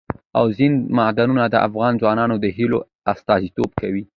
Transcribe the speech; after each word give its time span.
اوبزین 0.39 0.73
معدنونه 0.97 1.43
د 1.49 1.55
افغان 1.67 1.93
ځوانانو 2.01 2.35
د 2.43 2.45
هیلو 2.57 2.79
استازیتوب 3.11 3.69
کوي. 3.81 4.03